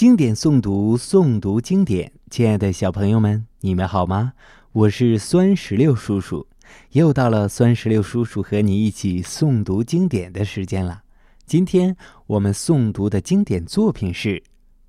[0.00, 2.10] 经典诵读，诵读经典。
[2.30, 4.32] 亲爱的小朋友们，你们好吗？
[4.72, 6.46] 我是酸石榴叔叔，
[6.92, 11.02] 又到了酸石榴叔叔和你一起诵读经典的时间了。
[11.44, 11.94] 今天
[12.26, 14.42] 我们诵读的经典作品是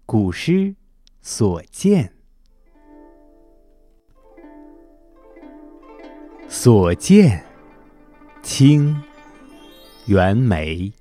[0.05, 0.52] 古诗
[1.21, 2.05] 《所见》。
[6.49, 7.37] 《所见》，
[8.41, 8.97] 清，
[10.05, 10.93] 袁枚。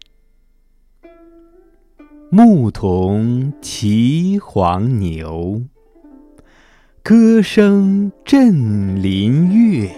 [2.33, 5.63] 牧童骑黄牛，
[7.03, 9.91] 歌声振林樾。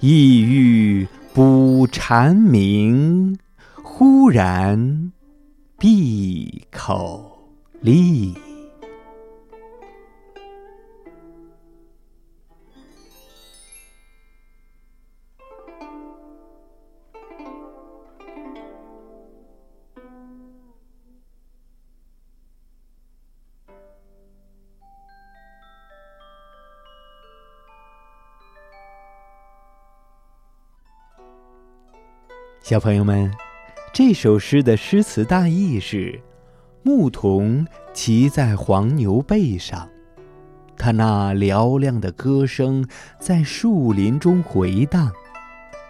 [0.00, 3.38] 意欲捕蝉鸣，
[3.80, 5.12] 忽然
[5.78, 7.30] 闭口
[7.80, 8.34] 立。
[32.62, 33.28] 小朋友们，
[33.92, 36.20] 这首诗的诗词大意是：
[36.84, 39.88] 牧童骑在黄牛背上，
[40.76, 42.86] 他那嘹亮的歌声
[43.18, 45.10] 在树林中回荡。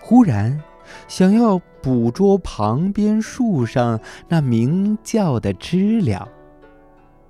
[0.00, 0.62] 忽然，
[1.09, 6.27] 想要捕捉旁边树上那鸣叫的知了，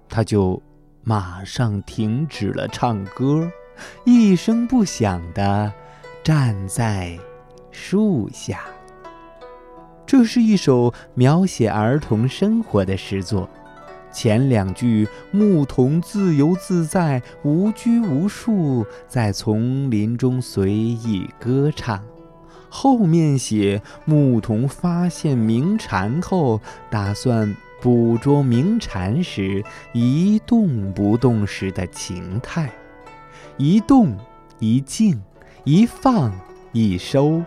[0.09, 0.63] 他就
[1.03, 3.51] 马上停止了唱歌，
[4.05, 5.73] 一声不响地
[6.23, 7.19] 站在
[7.73, 8.61] 树下。
[10.12, 13.48] 这是一首描写儿童生活的诗作，
[14.12, 21.98] 前两句牧童自由自在、无拘无束，在丛林中随意歌唱，
[22.68, 32.70] 后面写牧童发现鸣蝉后，打算捕捉鸣蝉时一动不动时的情态，
[33.56, 34.14] 一动
[34.58, 35.18] 一静，
[35.64, 36.30] 一放
[36.72, 37.42] 一收。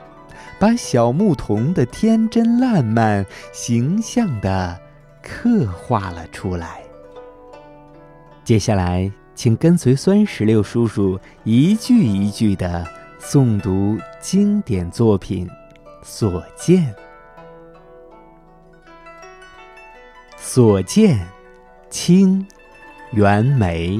[0.57, 4.79] 把小牧童的天真烂漫形象地
[5.21, 6.81] 刻画了出来。
[8.43, 12.87] 接下来，请跟随酸石榴叔叔一句一句地
[13.19, 15.47] 诵读经典作品
[16.01, 16.83] 《所见》。
[20.37, 21.17] 《所见》，
[21.89, 22.45] 清，
[23.11, 23.99] 袁枚。